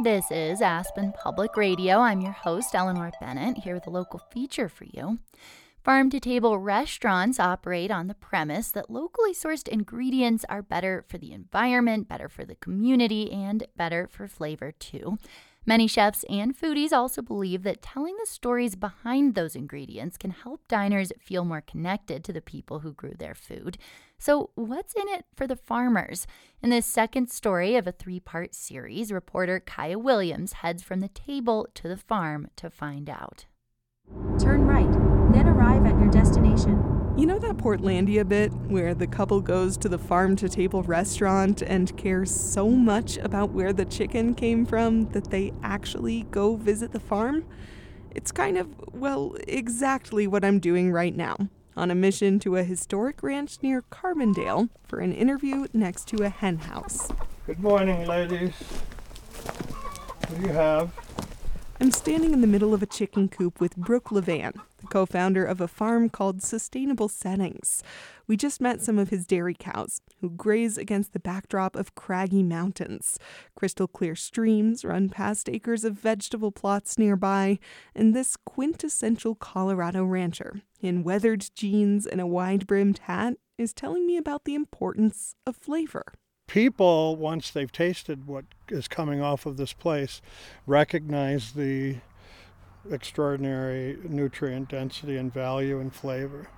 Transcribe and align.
This 0.00 0.30
is 0.30 0.62
Aspen 0.62 1.12
Public 1.12 1.56
Radio. 1.56 1.98
I'm 1.98 2.20
your 2.20 2.30
host, 2.30 2.72
Eleanor 2.72 3.10
Bennett, 3.20 3.58
here 3.58 3.74
with 3.74 3.88
a 3.88 3.90
local 3.90 4.20
feature 4.30 4.68
for 4.68 4.84
you. 4.84 5.18
Farm 5.82 6.08
to 6.10 6.20
table 6.20 6.56
restaurants 6.58 7.40
operate 7.40 7.90
on 7.90 8.06
the 8.06 8.14
premise 8.14 8.70
that 8.70 8.90
locally 8.90 9.34
sourced 9.34 9.66
ingredients 9.66 10.44
are 10.48 10.62
better 10.62 11.04
for 11.08 11.18
the 11.18 11.32
environment, 11.32 12.08
better 12.08 12.28
for 12.28 12.44
the 12.44 12.54
community, 12.54 13.32
and 13.32 13.66
better 13.76 14.06
for 14.06 14.28
flavor 14.28 14.70
too. 14.70 15.18
Many 15.68 15.86
chefs 15.86 16.24
and 16.30 16.58
foodies 16.58 16.92
also 16.94 17.20
believe 17.20 17.62
that 17.64 17.82
telling 17.82 18.16
the 18.16 18.24
stories 18.24 18.74
behind 18.74 19.34
those 19.34 19.54
ingredients 19.54 20.16
can 20.16 20.30
help 20.30 20.66
diners 20.66 21.12
feel 21.20 21.44
more 21.44 21.60
connected 21.60 22.24
to 22.24 22.32
the 22.32 22.40
people 22.40 22.78
who 22.78 22.94
grew 22.94 23.12
their 23.18 23.34
food. 23.34 23.76
So, 24.18 24.48
what's 24.54 24.94
in 24.94 25.06
it 25.08 25.26
for 25.36 25.46
the 25.46 25.56
farmers? 25.56 26.26
In 26.62 26.70
this 26.70 26.86
second 26.86 27.28
story 27.30 27.76
of 27.76 27.86
a 27.86 27.92
three 27.92 28.18
part 28.18 28.54
series, 28.54 29.12
reporter 29.12 29.60
Kaya 29.60 29.98
Williams 29.98 30.54
heads 30.54 30.82
from 30.82 31.00
the 31.00 31.08
table 31.08 31.68
to 31.74 31.86
the 31.86 31.98
farm 31.98 32.48
to 32.56 32.70
find 32.70 33.10
out. 33.10 33.44
Turn 34.38 34.64
right, 34.64 34.90
then 35.34 35.48
arrive 35.48 35.84
at 35.84 36.00
your 36.00 36.10
destination. 36.10 36.97
You 37.18 37.26
know 37.26 37.40
that 37.40 37.56
Portlandia 37.56 38.28
bit 38.28 38.52
where 38.68 38.94
the 38.94 39.08
couple 39.08 39.40
goes 39.40 39.76
to 39.78 39.88
the 39.88 39.98
farm 39.98 40.36
to 40.36 40.48
table 40.48 40.84
restaurant 40.84 41.62
and 41.62 41.94
cares 41.96 42.32
so 42.32 42.70
much 42.70 43.16
about 43.16 43.50
where 43.50 43.72
the 43.72 43.84
chicken 43.84 44.36
came 44.36 44.64
from 44.64 45.10
that 45.10 45.32
they 45.32 45.52
actually 45.64 46.28
go 46.30 46.54
visit 46.54 46.92
the 46.92 47.00
farm? 47.00 47.44
It's 48.12 48.30
kind 48.30 48.56
of, 48.56 48.68
well, 48.92 49.34
exactly 49.48 50.28
what 50.28 50.44
I'm 50.44 50.60
doing 50.60 50.92
right 50.92 51.14
now 51.14 51.36
on 51.76 51.90
a 51.90 51.94
mission 51.96 52.38
to 52.38 52.54
a 52.54 52.62
historic 52.62 53.20
ranch 53.20 53.58
near 53.62 53.82
Carbondale 53.82 54.68
for 54.86 55.00
an 55.00 55.12
interview 55.12 55.66
next 55.72 56.06
to 56.10 56.22
a 56.22 56.28
hen 56.28 56.58
house. 56.58 57.10
Good 57.48 57.58
morning, 57.58 58.06
ladies. 58.06 58.54
What 60.28 60.40
do 60.40 60.46
you 60.46 60.52
have? 60.52 60.92
I'm 61.80 61.90
standing 61.90 62.32
in 62.32 62.42
the 62.42 62.46
middle 62.46 62.74
of 62.74 62.82
a 62.82 62.86
chicken 62.86 63.28
coop 63.28 63.60
with 63.60 63.76
Brook 63.76 64.10
Levan, 64.10 64.60
co 64.88 65.06
founder 65.06 65.44
of 65.44 65.60
a 65.60 65.68
farm 65.68 66.08
called 66.08 66.42
Sustainable 66.42 67.08
Settings. 67.08 67.82
We 68.26 68.36
just 68.36 68.60
met 68.60 68.80
some 68.80 68.98
of 68.98 69.10
his 69.10 69.26
dairy 69.26 69.56
cows, 69.58 70.00
who 70.20 70.30
graze 70.30 70.76
against 70.76 71.12
the 71.12 71.20
backdrop 71.20 71.76
of 71.76 71.94
craggy 71.94 72.42
mountains. 72.42 73.18
Crystal 73.56 73.86
clear 73.86 74.14
streams 74.14 74.84
run 74.84 75.08
past 75.08 75.48
acres 75.48 75.84
of 75.84 75.94
vegetable 75.94 76.52
plots 76.52 76.98
nearby, 76.98 77.58
and 77.94 78.14
this 78.14 78.36
quintessential 78.36 79.34
Colorado 79.34 80.04
rancher, 80.04 80.62
in 80.80 81.02
weathered 81.02 81.48
jeans 81.54 82.06
and 82.06 82.20
a 82.20 82.26
wide 82.26 82.66
brimmed 82.66 82.98
hat, 82.98 83.34
is 83.56 83.72
telling 83.72 84.06
me 84.06 84.16
about 84.16 84.44
the 84.44 84.54
importance 84.54 85.34
of 85.46 85.56
flavor 85.56 86.04
people, 86.48 87.14
once 87.14 87.50
they've 87.50 87.70
tasted 87.70 88.26
what 88.26 88.44
is 88.68 88.88
coming 88.88 89.20
off 89.20 89.46
of 89.46 89.56
this 89.56 89.72
place, 89.72 90.20
recognize 90.66 91.52
the 91.52 91.98
extraordinary 92.90 93.98
nutrient 94.04 94.68
density 94.68 95.16
and 95.16 95.32
value 95.32 95.78
and 95.78 95.94
flavor 95.94 96.48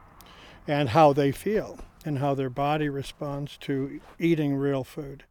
and 0.66 0.90
how 0.90 1.12
they 1.12 1.32
feel 1.32 1.78
and 2.04 2.18
how 2.18 2.34
their 2.34 2.50
body 2.50 2.88
responds 2.88 3.56
to 3.58 4.00
eating 4.18 4.54
real 4.54 4.84
food. 4.84 5.24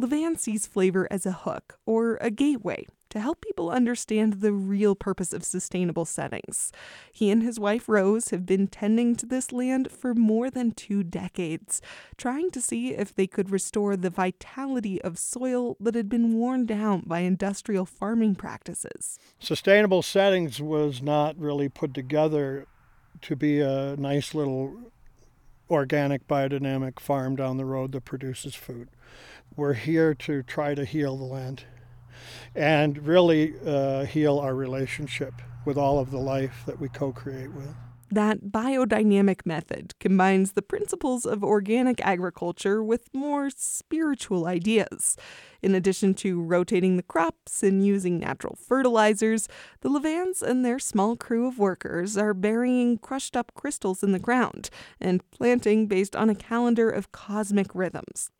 Levan 0.00 0.38
sees 0.38 0.66
flavor 0.66 1.06
as 1.10 1.26
a 1.26 1.32
hook 1.32 1.78
or 1.86 2.16
a 2.20 2.30
gateway 2.30 2.86
to 3.10 3.20
help 3.20 3.40
people 3.40 3.70
understand 3.70 4.34
the 4.34 4.52
real 4.52 4.94
purpose 4.94 5.32
of 5.32 5.44
sustainable 5.44 6.04
settings. 6.04 6.72
He 7.12 7.30
and 7.30 7.42
his 7.42 7.60
wife 7.60 7.88
Rose 7.88 8.28
have 8.30 8.46
been 8.46 8.66
tending 8.66 9.14
to 9.16 9.26
this 9.26 9.52
land 9.52 9.90
for 9.90 10.14
more 10.14 10.50
than 10.50 10.72
two 10.72 11.02
decades, 11.02 11.82
trying 12.16 12.50
to 12.52 12.60
see 12.60 12.94
if 12.94 13.14
they 13.14 13.26
could 13.26 13.50
restore 13.50 13.96
the 13.96 14.10
vitality 14.10 15.00
of 15.02 15.18
soil 15.18 15.76
that 15.80 15.94
had 15.94 16.08
been 16.08 16.34
worn 16.34 16.66
down 16.66 17.02
by 17.06 17.20
industrial 17.20 17.84
farming 17.84 18.34
practices. 18.34 19.18
Sustainable 19.38 20.02
settings 20.02 20.60
was 20.60 21.02
not 21.02 21.38
really 21.38 21.68
put 21.68 21.92
together 21.92 22.66
to 23.22 23.36
be 23.36 23.60
a 23.60 23.96
nice 23.96 24.34
little 24.34 24.92
organic 25.70 26.26
biodynamic 26.26 26.98
farm 26.98 27.36
down 27.36 27.56
the 27.56 27.64
road 27.64 27.92
that 27.92 28.04
produces 28.04 28.54
food. 28.54 28.88
We're 29.56 29.74
here 29.74 30.14
to 30.14 30.42
try 30.42 30.74
to 30.74 30.84
heal 30.84 31.16
the 31.16 31.24
land 31.24 31.64
and 32.54 33.06
really 33.06 33.54
uh, 33.66 34.04
heal 34.04 34.38
our 34.38 34.54
relationship 34.54 35.34
with 35.64 35.76
all 35.76 35.98
of 35.98 36.10
the 36.10 36.18
life 36.18 36.62
that 36.66 36.80
we 36.80 36.88
co 36.88 37.12
create 37.12 37.52
with. 37.52 37.74
That 38.12 38.46
biodynamic 38.46 39.46
method 39.46 39.94
combines 40.00 40.52
the 40.52 40.62
principles 40.62 41.24
of 41.24 41.44
organic 41.44 42.04
agriculture 42.04 42.82
with 42.82 43.14
more 43.14 43.50
spiritual 43.54 44.48
ideas. 44.48 45.16
In 45.62 45.76
addition 45.76 46.14
to 46.14 46.42
rotating 46.42 46.96
the 46.96 47.04
crops 47.04 47.62
and 47.62 47.86
using 47.86 48.18
natural 48.18 48.56
fertilizers, 48.56 49.46
the 49.82 49.88
Levans 49.88 50.42
and 50.42 50.64
their 50.64 50.80
small 50.80 51.14
crew 51.14 51.46
of 51.46 51.60
workers 51.60 52.16
are 52.16 52.34
burying 52.34 52.98
crushed 52.98 53.36
up 53.36 53.52
crystals 53.54 54.02
in 54.02 54.10
the 54.10 54.18
ground 54.18 54.70
and 55.00 55.28
planting 55.30 55.86
based 55.86 56.16
on 56.16 56.28
a 56.28 56.34
calendar 56.34 56.90
of 56.90 57.12
cosmic 57.12 57.72
rhythms. 57.76 58.32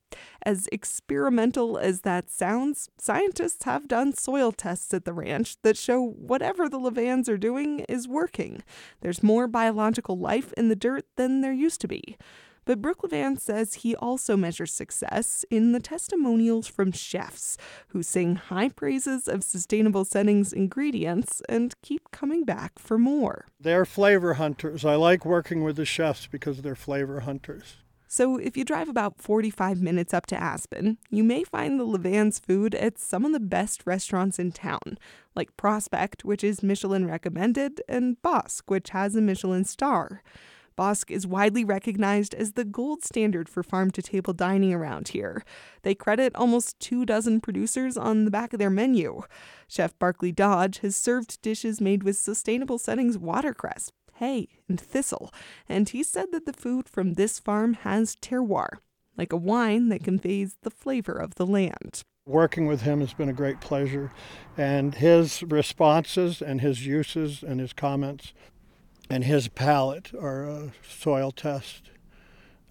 As 0.44 0.68
experimental 0.72 1.78
as 1.78 2.00
that 2.02 2.30
sounds, 2.30 2.88
scientists 2.98 3.64
have 3.64 3.88
done 3.88 4.12
soil 4.12 4.52
tests 4.52 4.92
at 4.94 5.04
the 5.04 5.12
ranch 5.12 5.56
that 5.62 5.76
show 5.76 6.02
whatever 6.02 6.68
the 6.68 6.78
Levans 6.78 7.28
are 7.28 7.38
doing 7.38 7.80
is 7.88 8.08
working. 8.08 8.62
There's 9.00 9.22
more 9.22 9.46
biological 9.46 10.18
life 10.18 10.52
in 10.54 10.68
the 10.68 10.76
dirt 10.76 11.06
than 11.16 11.40
there 11.40 11.52
used 11.52 11.80
to 11.82 11.88
be. 11.88 12.16
But 12.64 12.82
Brook 12.82 13.02
Levan 13.02 13.40
says 13.40 13.74
he 13.74 13.96
also 13.96 14.36
measures 14.36 14.72
success 14.72 15.44
in 15.50 15.72
the 15.72 15.80
testimonials 15.80 16.68
from 16.68 16.92
chefs 16.92 17.56
who 17.88 18.02
sing 18.02 18.36
high 18.36 18.68
praises 18.68 19.26
of 19.26 19.42
sustainable 19.42 20.04
settings 20.04 20.52
ingredients 20.52 21.42
and 21.48 21.74
keep 21.82 22.10
coming 22.10 22.44
back 22.44 22.78
for 22.78 22.98
more. 22.98 23.46
They're 23.58 23.86
flavor 23.86 24.34
hunters. 24.34 24.84
I 24.84 24.94
like 24.94 25.24
working 25.24 25.64
with 25.64 25.76
the 25.76 25.84
chefs 25.84 26.26
because 26.26 26.62
they're 26.62 26.76
flavor 26.76 27.20
hunters. 27.20 27.78
So, 28.12 28.38
if 28.38 28.56
you 28.56 28.64
drive 28.64 28.88
about 28.88 29.22
45 29.22 29.80
minutes 29.80 30.12
up 30.12 30.26
to 30.26 30.36
Aspen, 30.36 30.98
you 31.10 31.22
may 31.22 31.44
find 31.44 31.78
the 31.78 31.84
Levan's 31.84 32.40
food 32.40 32.74
at 32.74 32.98
some 32.98 33.24
of 33.24 33.30
the 33.30 33.38
best 33.38 33.82
restaurants 33.86 34.40
in 34.40 34.50
town, 34.50 34.98
like 35.36 35.56
Prospect, 35.56 36.24
which 36.24 36.42
is 36.42 36.60
Michelin 36.60 37.06
recommended, 37.06 37.80
and 37.88 38.20
Bosq, 38.20 38.62
which 38.66 38.90
has 38.90 39.14
a 39.14 39.20
Michelin 39.20 39.64
star. 39.64 40.24
Bosq 40.76 41.12
is 41.12 41.24
widely 41.24 41.64
recognized 41.64 42.34
as 42.34 42.54
the 42.54 42.64
gold 42.64 43.04
standard 43.04 43.48
for 43.48 43.62
farm 43.62 43.92
to 43.92 44.02
table 44.02 44.32
dining 44.32 44.74
around 44.74 45.08
here. 45.08 45.44
They 45.82 45.94
credit 45.94 46.34
almost 46.34 46.80
two 46.80 47.06
dozen 47.06 47.40
producers 47.40 47.96
on 47.96 48.24
the 48.24 48.30
back 48.32 48.52
of 48.52 48.58
their 48.58 48.70
menu. 48.70 49.22
Chef 49.68 49.96
Barclay 50.00 50.32
Dodge 50.32 50.78
has 50.78 50.96
served 50.96 51.40
dishes 51.42 51.80
made 51.80 52.02
with 52.02 52.16
sustainable 52.16 52.78
settings 52.78 53.18
watercress, 53.18 53.92
hay, 54.20 54.48
and 54.68 54.80
thistle, 54.80 55.32
and 55.68 55.88
he 55.88 56.02
said 56.02 56.30
that 56.32 56.46
the 56.46 56.52
food 56.52 56.88
from 56.88 57.14
this 57.14 57.38
farm 57.38 57.74
has 57.74 58.14
terroir, 58.16 58.78
like 59.16 59.32
a 59.32 59.36
wine 59.36 59.88
that 59.88 60.04
conveys 60.04 60.56
the 60.62 60.70
flavor 60.70 61.12
of 61.12 61.34
the 61.34 61.46
land. 61.46 62.02
Working 62.26 62.66
with 62.66 62.82
him 62.82 63.00
has 63.00 63.12
been 63.12 63.28
a 63.28 63.34
great 63.34 63.60
pleasure, 63.60 64.12
and 64.56 64.94
his 64.94 65.42
responses 65.42 66.40
and 66.40 66.60
his 66.60 66.86
uses 66.86 67.42
and 67.42 67.58
his 67.58 67.72
comments 67.72 68.32
and 69.10 69.24
his 69.24 69.48
palate 69.48 70.12
are 70.14 70.44
a 70.44 70.72
soil 70.88 71.32
test 71.32 71.90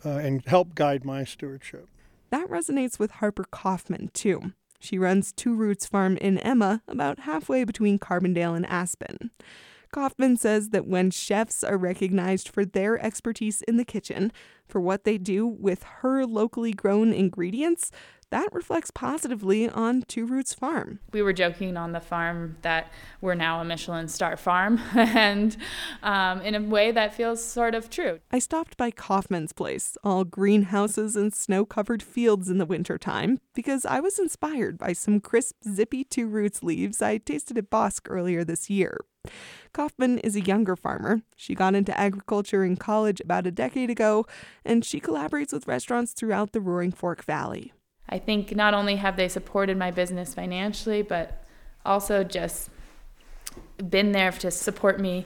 uh, 0.06 0.10
and 0.10 0.42
help 0.46 0.74
guide 0.74 1.04
my 1.04 1.26
stewardship. 1.26 1.88
That 2.30 2.50
resonates 2.50 2.98
with 2.98 3.12
Harper 3.12 3.44
Kaufman, 3.44 4.10
too. 4.14 4.54
She 4.80 4.98
runs 4.98 5.34
Two 5.34 5.54
Roots 5.56 5.86
Farm 5.86 6.16
in 6.18 6.38
Emma, 6.38 6.82
about 6.88 7.20
halfway 7.20 7.66
between 7.66 8.00
Carbondale 8.00 8.56
and 8.56 8.66
Aspen. 8.68 9.32
Kaufman 9.92 10.38
says 10.38 10.70
that 10.70 10.88
when 10.88 11.12
chefs 11.12 11.64
are 11.64 11.78
recognized 11.78 12.50
for 12.50 12.66
their 12.66 13.04
expertise 13.04 13.62
in 13.64 13.78
the 13.78 13.86
kitchen, 13.86 14.32
for 14.68 14.80
what 14.80 15.04
they 15.04 15.18
do 15.18 15.48
with 15.48 15.84
her 16.02 16.26
locally 16.26 16.72
grown 16.74 17.12
ingredients, 17.12 17.92
that 18.32 18.54
reflects 18.54 18.92
positively 18.92 19.68
on 19.68 20.04
Two 20.04 20.26
Roots 20.26 20.54
Farm. 20.54 21.00
We 21.12 21.22
were 21.22 21.34
joking 21.34 21.78
on 21.78 21.94
the 21.94 22.00
farm 22.00 22.58
that 22.62 22.92
we're 23.22 23.34
now 23.34 23.60
a 23.60 23.66
Michelin 23.66 24.08
star 24.08 24.38
farm, 24.38 24.80
and 24.96 25.58
um, 26.04 26.42
in 26.42 26.54
a 26.54 26.62
way 26.62 26.92
that 26.92 27.14
feels 27.16 27.44
sort 27.44 27.74
of 27.74 27.90
true. 27.90 28.20
I 28.32 28.40
stopped 28.40 28.78
by 28.78 28.92
Kaufman's 28.92 29.54
place, 29.54 29.98
all 30.04 30.24
greenhouses 30.26 31.16
and 31.16 31.34
snow 31.34 31.66
covered 31.66 32.04
fields 32.04 32.50
in 32.50 32.60
the 32.60 32.66
wintertime, 32.66 33.40
because 33.56 33.86
I 33.86 34.00
was 34.00 34.20
inspired 34.20 34.78
by 34.78 34.94
some 34.94 35.20
crisp, 35.20 35.56
zippy 35.64 36.04
Two 36.04 36.28
Roots 36.28 36.62
leaves 36.62 37.02
I 37.02 37.18
tasted 37.18 37.58
at 37.58 37.72
Bosq 37.72 38.08
earlier 38.10 38.44
this 38.44 38.70
year. 38.70 39.00
Kaufman 39.74 40.20
is 40.20 40.36
a 40.36 40.42
younger 40.42 40.76
farmer. 40.76 41.22
She 41.36 41.56
got 41.56 41.76
into 41.76 41.98
agriculture 41.98 42.64
in 42.64 42.78
college 42.78 43.22
about 43.22 43.48
a 43.48 43.52
decade 43.52 43.90
ago, 43.90 44.26
and 44.66 44.84
she 44.84 45.00
collaborates 45.00 45.54
with 45.54 45.68
restaurants 45.68 46.14
throughout 46.14 46.54
the 46.54 46.62
Roaring 46.62 46.92
Fork 46.92 47.24
Valley. 47.24 47.74
I 48.08 48.18
think 48.18 48.56
not 48.56 48.74
only 48.74 48.96
have 48.96 49.18
they 49.18 49.28
supported 49.28 49.78
my 49.78 49.92
business 49.92 50.34
financially, 50.34 51.02
but 51.04 51.44
also 51.86 52.24
just 52.24 52.70
been 53.78 54.12
there 54.12 54.32
to 54.32 54.52
support 54.52 55.00
me 55.00 55.26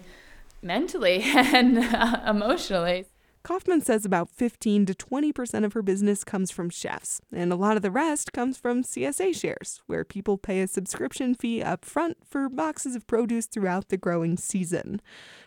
mentally 0.61 1.21
and 1.23 1.77
uh, 1.79 2.21
emotionally. 2.27 3.05
Kaufman 3.43 3.81
says 3.81 4.05
about 4.05 4.29
15 4.29 4.85
to 4.85 4.93
20% 4.93 5.65
of 5.65 5.73
her 5.73 5.81
business 5.81 6.23
comes 6.23 6.49
from 6.49 6.69
chefs, 6.69 7.19
and 7.29 7.51
a 7.51 7.57
lot 7.57 7.75
of 7.75 7.81
the 7.81 7.91
rest 7.91 8.31
comes 8.31 8.57
from 8.57 8.83
CSA 8.83 9.35
shares, 9.35 9.81
where 9.85 10.05
people 10.05 10.37
pay 10.37 10.61
a 10.61 10.67
subscription 10.67 11.35
fee 11.35 11.61
up 11.61 11.83
front 11.83 12.15
for 12.25 12.47
boxes 12.47 12.95
of 12.95 13.05
produce 13.05 13.45
throughout 13.45 13.89
the 13.89 13.97
growing 13.97 14.37
season. 14.37 15.01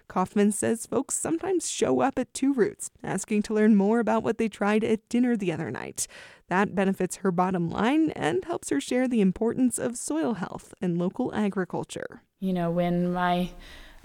Kaufman 0.08 0.52
says 0.52 0.84
folks 0.84 1.14
sometimes 1.14 1.70
show 1.70 2.00
up 2.00 2.18
at 2.18 2.34
Two 2.34 2.52
Roots 2.52 2.90
asking 3.02 3.42
to 3.44 3.54
learn 3.54 3.74
more 3.74 3.98
about 3.98 4.22
what 4.22 4.36
they 4.36 4.48
tried 4.48 4.84
at 4.84 5.08
dinner 5.08 5.34
the 5.34 5.50
other 5.50 5.70
night. 5.70 6.06
That 6.48 6.74
benefits 6.74 7.16
her 7.16 7.32
bottom 7.32 7.70
line 7.70 8.10
and 8.10 8.44
helps 8.44 8.68
her 8.68 8.80
share 8.80 9.08
the 9.08 9.22
importance 9.22 9.78
of 9.78 9.96
soil 9.96 10.34
health 10.34 10.74
and 10.82 10.98
local 10.98 11.34
agriculture. 11.34 12.20
You 12.40 12.52
know, 12.52 12.70
when 12.70 13.14
my 13.14 13.48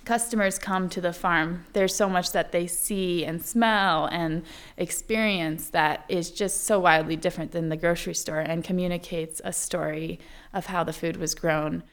customers 0.05 0.57
come 0.57 0.89
to 0.89 1.01
the 1.01 1.13
farm, 1.13 1.65
there's 1.73 1.95
so 1.95 2.09
much 2.09 2.31
that 2.31 2.51
they 2.51 2.67
see 2.67 3.23
and 3.23 3.43
smell 3.43 4.05
and 4.07 4.43
experience 4.77 5.69
that 5.69 6.05
is 6.09 6.31
just 6.31 6.65
so 6.65 6.79
wildly 6.79 7.15
different 7.15 7.51
than 7.51 7.69
the 7.69 7.77
grocery 7.77 8.15
store 8.15 8.39
and 8.39 8.63
communicates 8.63 9.41
a 9.43 9.53
story 9.53 10.19
of 10.53 10.67
how 10.67 10.83
the 10.83 10.93
food 10.93 11.17
was 11.17 11.35
grown. 11.35 11.83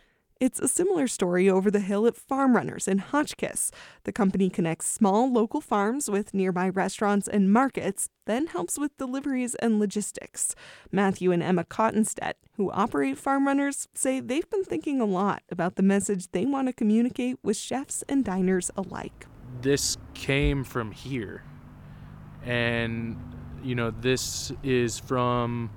It's 0.41 0.61
a 0.61 0.69
similar 0.69 1.09
story 1.09 1.51
over 1.51 1.69
the 1.69 1.81
hill 1.81 2.07
at 2.07 2.15
Farm 2.15 2.55
Runners 2.55 2.87
in 2.87 2.99
Hotchkiss. 2.99 3.73
The 4.05 4.13
company 4.13 4.49
connects 4.49 4.87
small 4.87 5.33
local 5.33 5.61
farms 5.61 6.09
with 6.09 6.33
nearby 6.33 6.69
restaurants 6.69 7.27
and 7.27 7.53
markets, 7.53 8.09
then 8.25 8.47
helps 8.47 8.79
with 8.79 8.97
deliveries 8.99 9.57
and 9.57 9.81
logistics. 9.81 10.55
Matthew 10.93 11.33
and 11.33 11.43
Emma 11.43 11.65
Cottonstedt, 11.65 12.35
who 12.57 12.71
operate 12.71 13.19
Farm 13.19 13.49
Runners, 13.49 13.89
say 13.95 14.21
they've 14.21 14.49
been 14.49 14.63
thinking 14.63 15.01
a 15.01 15.07
lot 15.07 15.43
about 15.51 15.75
the 15.75 15.83
message 15.83 16.31
they 16.31 16.47
want 16.47 16.69
to 16.69 16.73
communicate 16.73 17.39
with 17.43 17.57
chefs 17.57 18.05
and 18.09 18.25
diners 18.25 18.71
alike. 18.77 19.27
This 19.61 19.97
came 20.15 20.63
from 20.63 20.93
here. 20.93 21.43
And, 22.45 23.17
you 23.65 23.75
know, 23.75 23.91
this 23.91 24.53
is 24.63 25.01
from 25.01 25.71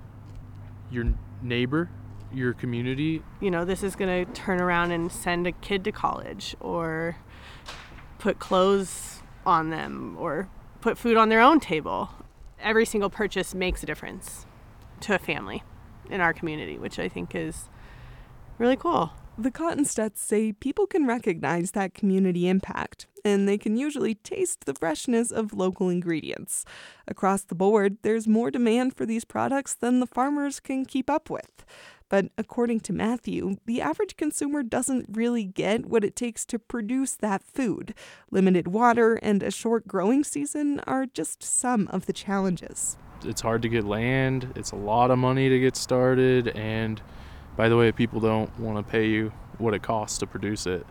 your 0.88 1.12
neighbor 1.42 1.90
your 2.34 2.52
community. 2.52 3.22
You 3.40 3.50
know, 3.50 3.64
this 3.64 3.82
is 3.82 3.96
going 3.96 4.26
to 4.26 4.32
turn 4.32 4.60
around 4.60 4.92
and 4.92 5.10
send 5.10 5.46
a 5.46 5.52
kid 5.52 5.84
to 5.84 5.92
college 5.92 6.56
or 6.60 7.16
put 8.18 8.38
clothes 8.38 9.22
on 9.44 9.70
them 9.70 10.16
or 10.18 10.48
put 10.80 10.98
food 10.98 11.16
on 11.16 11.28
their 11.28 11.40
own 11.40 11.60
table. 11.60 12.10
Every 12.60 12.86
single 12.86 13.10
purchase 13.10 13.54
makes 13.54 13.82
a 13.82 13.86
difference 13.86 14.46
to 15.00 15.14
a 15.14 15.18
family 15.18 15.62
in 16.10 16.20
our 16.20 16.32
community, 16.32 16.78
which 16.78 16.98
I 16.98 17.08
think 17.08 17.34
is 17.34 17.68
really 18.58 18.76
cool. 18.76 19.12
The 19.38 19.50
Cotton 19.50 19.84
Cottonstedts 19.84 20.18
say 20.18 20.52
people 20.52 20.86
can 20.86 21.06
recognize 21.06 21.70
that 21.70 21.94
community 21.94 22.48
impact, 22.48 23.06
and 23.24 23.48
they 23.48 23.56
can 23.56 23.76
usually 23.76 24.14
taste 24.14 24.66
the 24.66 24.74
freshness 24.74 25.30
of 25.30 25.54
local 25.54 25.88
ingredients. 25.88 26.66
Across 27.08 27.44
the 27.44 27.54
board, 27.54 27.96
there's 28.02 28.28
more 28.28 28.50
demand 28.50 28.94
for 28.94 29.06
these 29.06 29.24
products 29.24 29.74
than 29.74 30.00
the 30.00 30.06
farmers 30.06 30.60
can 30.60 30.84
keep 30.84 31.08
up 31.08 31.30
with. 31.30 31.64
But 32.12 32.26
according 32.36 32.80
to 32.80 32.92
Matthew, 32.92 33.56
the 33.64 33.80
average 33.80 34.18
consumer 34.18 34.62
doesn't 34.62 35.06
really 35.10 35.44
get 35.44 35.86
what 35.86 36.04
it 36.04 36.14
takes 36.14 36.44
to 36.44 36.58
produce 36.58 37.14
that 37.14 37.42
food. 37.42 37.94
Limited 38.30 38.68
water 38.68 39.14
and 39.22 39.42
a 39.42 39.50
short 39.50 39.88
growing 39.88 40.22
season 40.22 40.80
are 40.80 41.06
just 41.06 41.42
some 41.42 41.88
of 41.88 42.04
the 42.04 42.12
challenges. 42.12 42.98
It's 43.24 43.40
hard 43.40 43.62
to 43.62 43.70
get 43.70 43.84
land, 43.84 44.52
it's 44.56 44.72
a 44.72 44.76
lot 44.76 45.10
of 45.10 45.16
money 45.16 45.48
to 45.48 45.58
get 45.58 45.74
started, 45.74 46.48
and 46.48 47.00
by 47.56 47.70
the 47.70 47.78
way, 47.78 47.90
people 47.92 48.20
don't 48.20 48.60
want 48.60 48.76
to 48.76 48.92
pay 48.92 49.06
you 49.06 49.32
what 49.56 49.72
it 49.72 49.82
costs 49.82 50.18
to 50.18 50.26
produce 50.26 50.66
it. 50.66 50.86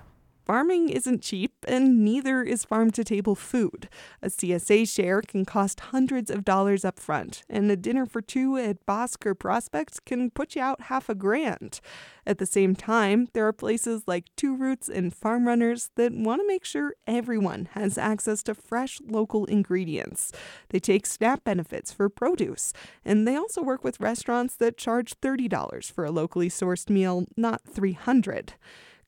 Farming 0.46 0.90
isn't 0.90 1.22
cheap, 1.22 1.54
and 1.68 2.04
neither 2.04 2.42
is 2.42 2.66
farm 2.66 2.90
to 2.92 3.04
table 3.04 3.36
food. 3.36 3.88
A 4.22 4.28
CSA 4.28 4.90
share 4.90 5.22
can 5.22 5.46
cost 5.46 5.80
hundreds 5.80 6.32
of 6.32 6.44
dollars 6.44 6.84
up 6.84 7.00
front, 7.00 7.44
and 7.50 7.70
a 7.70 7.76
dinner 7.76 8.06
for 8.06 8.22
two 8.22 8.58
at 8.58 8.86
Bosq 8.86 9.26
or 9.26 9.36
Prospect 9.36 10.04
can 10.06 10.32
put 10.32 10.56
you 10.56 10.62
out 10.62 10.82
half 10.82 11.10
a 11.10 11.16
grand. 11.16 11.80
At 12.26 12.40
the 12.40 12.46
same 12.46 12.76
time, 12.76 13.28
there 13.34 13.48
are 13.48 13.54
places 13.54 14.04
like 14.08 14.26
Two 14.36 14.56
Roots 14.56 14.90
and 14.90 15.14
Farm 15.14 15.48
Runners 15.48 15.92
that 15.96 16.14
want 16.14 16.42
to 16.42 16.48
make 16.48 16.66
sure 16.66 16.96
everyone 17.08 17.70
has 17.74 17.98
access 17.98 18.44
to 18.44 18.56
fresh 18.56 19.00
local 19.08 19.46
ingredients. 19.46 20.32
They 20.70 20.80
take 20.80 21.06
SNAP 21.06 21.44
benefits 21.44 21.92
for 21.92 22.10
produce, 22.10 22.74
and 23.06 23.28
they 23.28 23.36
also 23.36 23.62
work 23.62 23.84
with 23.84 24.00
restaurants 24.00 24.56
that 24.56 24.78
charge 24.78 25.20
$30 25.22 25.92
for 25.92 26.04
a 26.06 26.12
locally 26.12 26.50
sourced 26.50 26.90
meal, 26.90 27.26
not 27.38 27.62
300. 27.68 28.54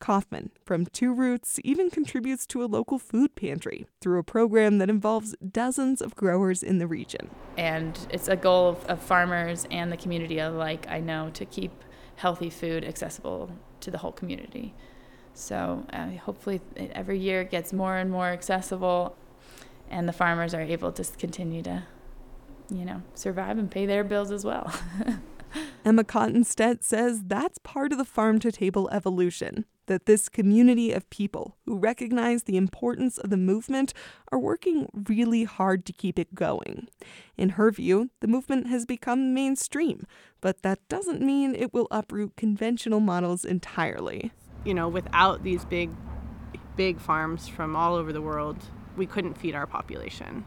Kaufman 0.04 0.52
from 0.66 0.86
Two 0.86 1.14
Roots 1.14 1.62
even 1.64 1.90
contributes 1.90 2.46
to 2.48 2.62
a 2.62 2.66
local 2.66 3.00
food 3.00 3.36
pantry 3.36 3.88
through 4.02 4.20
a 4.20 4.24
program 4.24 4.78
that 4.80 4.90
involves 4.90 5.34
dozens 5.38 6.02
of 6.02 6.14
growers 6.14 6.62
in 6.62 6.78
the 6.78 6.88
region. 6.88 7.30
And 7.58 7.98
it's 8.10 8.28
a 8.28 8.36
goal 8.36 8.68
of, 8.68 8.86
of 8.88 9.02
farmers 9.02 9.66
and 9.72 9.94
the 9.94 9.96
community 9.96 10.40
alike, 10.40 10.88
I 10.90 11.00
know, 11.00 11.30
to 11.36 11.46
keep 11.46 11.72
healthy 12.18 12.50
food 12.50 12.84
accessible 12.84 13.52
to 13.80 13.92
the 13.92 14.00
whole 14.00 14.12
community. 14.12 14.74
So 15.34 15.86
uh, 15.94 16.10
hopefully, 16.18 16.60
every 16.76 17.18
year 17.18 17.40
it 17.40 17.50
gets 17.50 17.72
more 17.72 17.96
and 17.96 18.12
more 18.12 18.28
accessible, 18.28 19.16
and 19.90 20.06
the 20.06 20.14
farmers 20.14 20.54
are 20.54 20.60
able 20.60 20.92
to 20.92 21.04
continue 21.18 21.64
to, 21.64 21.84
you 22.70 22.84
know, 22.84 23.04
survive 23.16 23.58
and 23.58 23.72
pay 23.72 23.86
their 23.86 24.04
bills 24.04 24.32
as 24.32 24.44
well. 24.44 24.70
Emma 25.86 26.04
Cottonstedt 26.04 26.84
says 26.84 27.24
that's 27.26 27.58
part 27.60 27.94
of 27.94 27.98
the 27.98 28.06
farm 28.06 28.40
to 28.40 28.52
table 28.52 28.90
evolution, 28.92 29.64
that 29.88 30.06
this 30.06 30.30
community 30.30 30.92
of 30.92 31.10
people 31.10 31.58
who 31.66 31.78
recognize 31.78 32.44
the 32.44 32.58
importance 32.58 33.18
of 33.18 33.30
the 33.30 33.38
movement 33.38 33.94
are 34.32 34.40
working 34.40 34.88
really 34.94 35.44
hard 35.44 35.86
to 35.86 35.94
keep 35.94 36.18
it 36.18 36.36
going. 36.36 36.88
In 37.38 37.50
her 37.50 37.72
view, 37.72 38.10
the 38.20 38.28
movement 38.28 38.68
has 38.68 38.86
become 38.86 39.34
mainstream, 39.34 40.06
but 40.42 40.62
that 40.62 40.88
doesn't 40.88 41.22
mean 41.22 41.56
it 41.56 41.74
will 41.74 41.88
uproot 41.92 42.36
conventional 42.36 43.00
models 43.00 43.46
entirely. 43.46 44.32
You 44.64 44.74
know, 44.74 44.88
without 44.88 45.44
these 45.44 45.66
big, 45.66 45.90
big 46.76 47.00
farms 47.00 47.48
from 47.48 47.76
all 47.76 47.96
over 47.96 48.14
the 48.14 48.22
world, 48.22 48.58
we 48.96 49.06
couldn't 49.06 49.38
feed 49.38 49.56
our 49.56 49.68
population. 49.68 50.46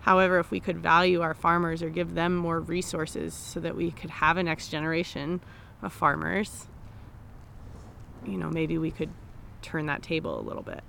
However, 0.00 0.38
if 0.38 0.50
we 0.50 0.60
could 0.60 0.78
value 0.78 1.20
our 1.20 1.34
farmers 1.34 1.82
or 1.82 1.90
give 1.90 2.14
them 2.14 2.36
more 2.36 2.60
resources 2.60 3.34
so 3.34 3.60
that 3.60 3.76
we 3.76 3.90
could 3.90 4.10
have 4.10 4.36
a 4.36 4.42
next 4.42 4.68
generation 4.68 5.40
of 5.82 5.92
farmers, 5.92 6.66
you 8.30 8.38
know, 8.38 8.50
maybe 8.50 8.78
we 8.78 8.90
could 8.90 9.10
turn 9.62 9.86
that 9.86 10.02
table 10.02 10.38
a 10.38 10.42
little 10.42 10.62
bit. 10.62 10.82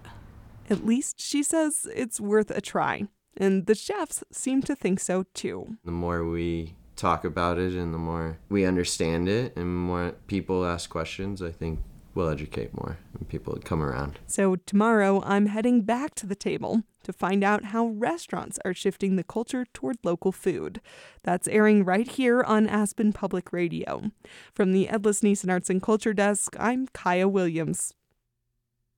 At 0.69 0.85
least 0.85 1.19
she 1.19 1.41
says 1.43 1.87
it's 1.95 2.19
worth 2.19 2.51
a 2.51 2.61
try. 2.61 3.07
And 3.37 3.65
the 3.65 3.75
chefs 3.75 4.23
seem 4.31 4.61
to 4.63 4.75
think 4.75 4.99
so 4.99 5.25
too. 5.33 5.77
The 5.85 5.91
more 5.91 6.25
we 6.25 6.75
talk 6.95 7.23
about 7.23 7.57
it 7.57 7.73
and 7.73 7.93
the 7.93 7.97
more 7.97 8.37
we 8.49 8.65
understand 8.65 9.29
it 9.29 9.55
and 9.55 9.73
more 9.73 10.13
people 10.27 10.65
ask 10.65 10.89
questions, 10.89 11.41
I 11.41 11.51
think 11.51 11.79
we'll 12.13 12.29
educate 12.29 12.73
more 12.73 12.97
and 13.17 13.27
people 13.27 13.53
would 13.53 13.65
come 13.65 13.81
around. 13.81 14.19
So 14.27 14.55
tomorrow 14.55 15.21
I'm 15.25 15.47
heading 15.47 15.81
back 15.81 16.15
to 16.15 16.25
the 16.25 16.35
table 16.35 16.83
to 17.03 17.13
find 17.13 17.43
out 17.43 17.65
how 17.65 17.87
restaurants 17.87 18.59
are 18.65 18.73
shifting 18.73 19.15
the 19.15 19.23
culture 19.23 19.65
toward 19.73 19.97
local 20.03 20.31
food. 20.31 20.81
That's 21.23 21.47
airing 21.47 21.85
right 21.85 22.07
here 22.07 22.43
on 22.43 22.67
Aspen 22.67 23.13
Public 23.13 23.53
Radio. 23.53 24.11
From 24.53 24.73
the 24.73 24.89
Ed 24.89 25.03
Neeson 25.03 25.49
Arts 25.49 25.69
and 25.69 25.81
Culture 25.81 26.13
Desk, 26.13 26.55
I'm 26.59 26.87
Kaya 26.87 27.27
Williams. 27.27 27.93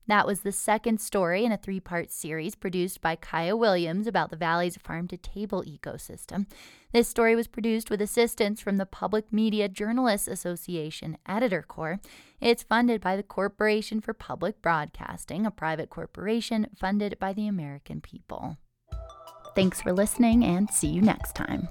That 0.08 0.28
was 0.28 0.42
the 0.42 0.52
second 0.52 1.00
story 1.00 1.46
in 1.46 1.52
a 1.52 1.58
three 1.58 1.80
part 1.80 2.12
series 2.12 2.56
produced 2.56 3.02
by 3.02 3.16
Kaya 3.16 3.56
Williams 3.56 4.08
about 4.08 4.30
the 4.30 4.36
Valley's 4.36 4.78
farm 4.78 5.08
to 5.10 5.18
table 5.18 5.64
ecosystem. 5.64 6.48
This 6.92 7.08
story 7.08 7.36
was 7.36 7.48
produced 7.48 7.90
with 7.90 8.02
assistance 8.02 8.60
from 8.60 8.78
the 8.78 8.86
Public 8.86 9.32
Media 9.32 9.70
Journalists 9.70 10.28
Association 10.28 11.18
Editor 11.28 11.62
Corps. 11.62 12.00
It's 12.42 12.64
funded 12.64 13.00
by 13.00 13.16
the 13.16 13.24
Corporation 13.24 14.02
for 14.02 14.14
Public 14.14 14.62
Broadcasting, 14.62 15.46
a 15.46 15.52
private 15.52 15.90
corporation 15.90 16.68
funded 16.76 17.18
by 17.20 17.32
the 17.32 17.48
American 17.48 18.02
people. 18.02 18.58
Thanks 19.56 19.82
for 19.82 19.94
listening 19.94 20.44
and 20.44 20.70
see 20.70 20.88
you 20.88 21.02
next 21.02 21.36
time. 21.36 21.70